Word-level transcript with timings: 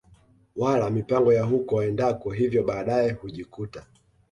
wala 0.55 0.89
mipango 0.89 1.33
ya 1.33 1.43
huko 1.43 1.75
waendako 1.75 2.31
hivyo 2.31 2.63
baadae 2.63 3.11
hujikuta 3.11 3.85